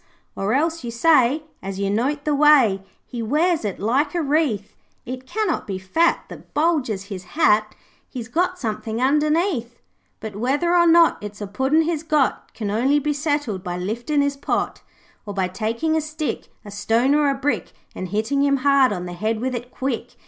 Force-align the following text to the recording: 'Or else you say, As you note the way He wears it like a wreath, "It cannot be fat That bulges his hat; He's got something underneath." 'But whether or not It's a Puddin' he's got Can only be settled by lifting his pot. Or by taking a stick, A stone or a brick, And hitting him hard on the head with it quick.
'Or 0.35 0.55
else 0.55 0.83
you 0.83 0.89
say, 0.89 1.43
As 1.61 1.77
you 1.77 1.91
note 1.91 2.25
the 2.25 2.33
way 2.33 2.81
He 3.05 3.21
wears 3.21 3.63
it 3.63 3.79
like 3.79 4.15
a 4.15 4.21
wreath, 4.23 4.73
"It 5.05 5.27
cannot 5.27 5.67
be 5.67 5.77
fat 5.77 6.21
That 6.27 6.55
bulges 6.55 7.03
his 7.03 7.23
hat; 7.37 7.75
He's 8.09 8.27
got 8.27 8.57
something 8.57 8.99
underneath." 8.99 9.77
'But 10.19 10.35
whether 10.35 10.75
or 10.75 10.87
not 10.87 11.19
It's 11.21 11.39
a 11.39 11.45
Puddin' 11.45 11.83
he's 11.83 12.01
got 12.01 12.51
Can 12.55 12.71
only 12.71 12.97
be 12.97 13.13
settled 13.13 13.63
by 13.63 13.77
lifting 13.77 14.23
his 14.23 14.35
pot. 14.37 14.81
Or 15.23 15.35
by 15.35 15.47
taking 15.47 15.95
a 15.95 16.01
stick, 16.01 16.47
A 16.65 16.71
stone 16.71 17.13
or 17.13 17.29
a 17.29 17.35
brick, 17.35 17.71
And 17.93 18.07
hitting 18.07 18.41
him 18.41 18.57
hard 18.65 18.91
on 18.91 19.05
the 19.05 19.13
head 19.13 19.39
with 19.39 19.53
it 19.53 19.69
quick. 19.69 20.15